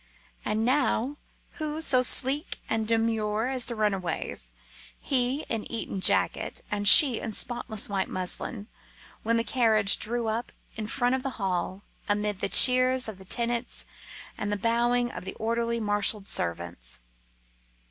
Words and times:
And, 0.43 0.65
now, 0.65 1.17
who 1.59 1.79
so 1.79 2.01
sleek 2.01 2.59
and 2.67 2.87
demure 2.87 3.49
as 3.49 3.65
the 3.65 3.75
runaways, 3.75 4.51
he 4.99 5.41
in 5.47 5.71
Eton 5.71 6.01
jacket 6.01 6.63
and 6.71 6.87
she 6.87 7.19
in 7.19 7.33
spotless 7.33 7.87
white 7.87 8.07
muslin, 8.09 8.67
when 9.21 9.37
the 9.37 9.43
carriage 9.43 9.99
drew 9.99 10.25
up 10.25 10.51
in 10.75 10.87
front 10.87 11.13
of 11.13 11.21
the 11.21 11.29
hall, 11.37 11.83
amid 12.09 12.39
the 12.39 12.49
cheers 12.49 13.07
of 13.07 13.19
the 13.19 13.25
tenants 13.25 13.85
and 14.39 14.51
the 14.51 14.57
bowing 14.57 15.11
of 15.11 15.23
the 15.23 15.35
orderly, 15.35 15.79
marshalled 15.79 16.27
servants? 16.27 16.99